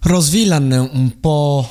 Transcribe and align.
Rose 0.00 0.30
Villan 0.30 0.70
un 0.92 1.20
po'... 1.20 1.68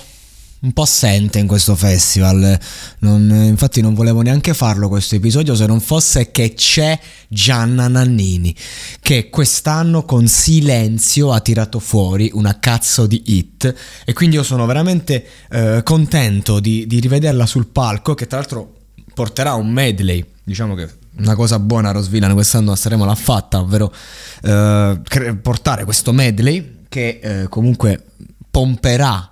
un 0.61 0.73
po' 0.73 0.81
assente 0.81 1.39
in 1.39 1.47
questo 1.47 1.75
festival. 1.75 2.59
Non, 2.99 3.29
infatti, 3.47 3.79
non 3.79 3.93
volevo 3.93 4.21
neanche 4.21 4.53
farlo 4.53 4.89
questo 4.89 5.15
episodio 5.15 5.55
se 5.55 5.65
non 5.65 5.79
fosse 5.79 6.31
che 6.31 6.53
c'è 6.53 6.99
Gianna 7.29 7.87
Nannini, 7.87 8.53
che 8.99 9.29
quest'anno 9.29 10.03
con 10.03 10.27
silenzio 10.27 11.31
ha 11.31 11.39
tirato 11.39 11.79
fuori 11.79 12.29
una 12.33 12.59
cazzo 12.59 13.07
di 13.07 13.21
hit. 13.27 13.73
E 14.05 14.11
quindi 14.11 14.35
io 14.35 14.43
sono 14.43 14.65
veramente 14.65 15.25
eh, 15.49 15.81
contento 15.83 16.59
di, 16.59 16.85
di 16.87 16.99
rivederla 16.99 17.45
sul 17.45 17.67
palco. 17.67 18.13
Che 18.13 18.27
tra 18.27 18.39
l'altro 18.39 18.75
porterà 19.13 19.53
un 19.53 19.69
medley. 19.69 20.25
Diciamo 20.43 20.75
che 20.75 20.89
una 21.19 21.35
cosa 21.35 21.59
buona 21.59 21.91
Rose 21.91 22.09
Villan 22.09 22.33
quest'anno 22.33 22.71
a 22.71 22.75
Sanremo 22.75 23.05
l'ha 23.05 23.15
fatta, 23.15 23.59
ovvero 23.59 23.93
eh, 24.43 24.99
portare 25.41 25.83
questo 25.83 26.11
medley 26.11 26.77
che 26.89 27.19
eh, 27.21 27.47
comunque 27.49 28.03
pomperà 28.49 29.31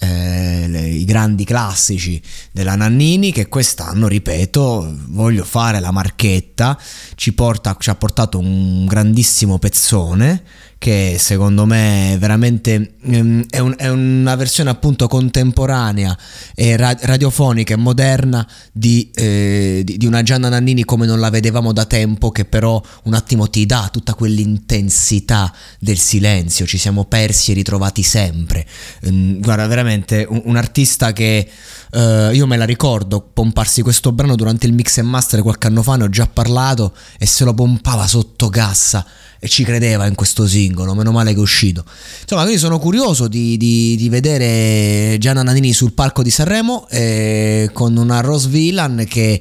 eh, 0.00 0.66
le, 0.68 0.80
i 0.86 1.04
grandi 1.04 1.44
classici 1.44 2.22
della 2.52 2.76
Nannini 2.76 3.32
che 3.32 3.48
quest'anno, 3.48 4.06
ripeto, 4.06 4.94
voglio 5.08 5.44
fare 5.44 5.80
la 5.80 5.90
marchetta, 5.90 6.78
ci, 7.14 7.32
porta, 7.32 7.76
ci 7.78 7.90
ha 7.90 7.94
portato 7.94 8.38
un 8.38 8.86
grandissimo 8.86 9.58
pezzone 9.58 10.42
che 10.78 11.16
secondo 11.18 11.66
me 11.66 12.16
veramente 12.20 12.94
um, 13.02 13.44
è, 13.50 13.58
un, 13.58 13.74
è, 13.76 13.88
una 13.88 14.36
versione 14.36 14.70
appunto 14.70 15.08
contemporanea 15.08 16.16
e 16.54 16.76
ra- 16.76 16.96
radiofonica 17.00 17.74
e 17.74 17.76
moderna 17.76 18.46
di, 18.72 19.10
eh, 19.12 19.82
di, 19.84 19.96
di, 19.96 20.06
una 20.06 20.22
Gianna 20.22 20.48
Nannini 20.48 20.84
come 20.84 21.04
non 21.04 21.18
la 21.18 21.30
vedevamo 21.30 21.72
da 21.72 21.84
tempo 21.84 22.30
che 22.30 22.44
però 22.44 22.80
un 23.04 23.14
attimo 23.14 23.50
ti 23.50 23.66
dà 23.66 23.88
tutta 23.90 24.14
quell'intensità 24.14 25.52
del 25.80 25.98
silenzio. 25.98 26.64
Ci 26.64 26.78
siamo 26.78 27.04
persi 27.06 27.50
e 27.50 27.54
ritrovati 27.54 28.04
sempre. 28.04 28.64
Um, 29.02 29.40
guarda 29.40 29.66
veramente 29.66 30.24
un, 30.28 30.42
un 30.44 30.56
artista 30.56 31.12
che 31.12 31.48
uh, 31.90 32.30
io 32.30 32.46
me 32.46 32.56
la 32.56 32.64
ricordo 32.64 33.20
pomparsi 33.20 33.82
questo 33.82 34.12
brano 34.12 34.36
durante 34.36 34.68
il 34.68 34.72
mix 34.72 34.98
and 34.98 35.08
master 35.08 35.42
qualche 35.42 35.66
anno 35.66 35.82
fa 35.82 35.96
ne 35.96 36.04
ho 36.04 36.08
già 36.08 36.28
parlato 36.28 36.94
e 37.18 37.26
se 37.26 37.42
lo 37.42 37.52
pompava 37.52 38.06
sotto 38.06 38.48
cassa 38.48 39.04
e 39.40 39.48
ci 39.48 39.62
credeva 39.62 40.06
in 40.06 40.14
questo 40.14 40.46
singolo, 40.46 40.94
meno 40.94 41.12
male 41.12 41.32
che 41.32 41.38
è 41.38 41.40
uscito. 41.40 41.84
Insomma, 42.22 42.42
quindi 42.42 42.58
sono 42.58 42.78
curioso 42.78 43.28
di, 43.28 43.56
di, 43.56 43.94
di 43.96 44.08
vedere 44.08 45.16
Gianna 45.18 45.42
Nannini 45.42 45.72
sul 45.72 45.92
palco 45.92 46.22
di 46.22 46.30
Sanremo 46.30 46.88
eh, 46.88 47.70
con 47.72 47.96
una 47.96 48.20
Rose 48.20 48.48
Villan 48.48 49.04
che 49.08 49.40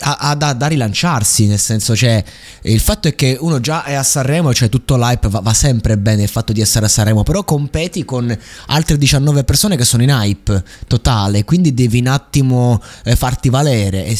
ha 0.00 0.34
da, 0.34 0.52
da, 0.52 0.66
rilanciarsi, 0.66 1.46
nel 1.46 1.58
senso 1.58 1.96
cioè 1.96 2.22
il 2.62 2.80
fatto 2.80 3.08
è 3.08 3.14
che 3.14 3.36
uno 3.40 3.60
già 3.60 3.84
è 3.84 3.94
a 3.94 4.02
Sanremo, 4.02 4.52
cioè 4.52 4.68
tutto 4.68 4.96
l'hype 4.96 5.28
va, 5.28 5.40
va 5.40 5.54
sempre 5.54 5.96
bene 5.96 6.22
il 6.22 6.28
fatto 6.28 6.52
di 6.52 6.60
essere 6.60 6.84
a 6.84 6.88
Sanremo, 6.88 7.22
però 7.22 7.42
competi 7.44 8.04
con 8.04 8.36
altre 8.66 8.98
19 8.98 9.44
persone 9.44 9.76
che 9.76 9.84
sono 9.84 10.02
in 10.02 10.10
hype 10.10 10.62
totale, 10.86 11.44
quindi 11.44 11.72
devi 11.72 12.00
un 12.00 12.08
attimo 12.08 12.82
eh, 13.04 13.16
farti 13.16 13.48
valere 13.48 14.04
e 14.04 14.18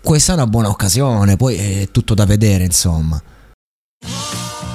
questa 0.00 0.32
è 0.32 0.34
una 0.36 0.46
buona 0.46 0.68
occasione, 0.68 1.36
poi 1.36 1.56
è 1.56 1.88
tutto 1.90 2.14
da 2.14 2.24
vedere 2.24 2.64
insomma. 2.64 3.20